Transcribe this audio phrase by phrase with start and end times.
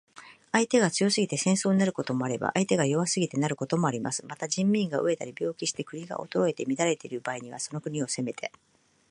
[0.51, 4.25] 相手が強すぎて戦争になることもあれば、相手が弱すぎてなることもあります。
[4.25, 8.51] また、人民が餓えたり病気して国が衰えて乱れている場合には、その国を攻めて